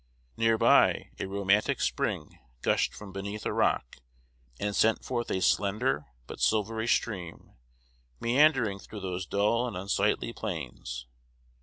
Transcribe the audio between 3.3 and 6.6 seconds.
a rock, and sent forth a slender but